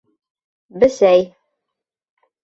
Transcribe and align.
Бесәй. 0.83 1.25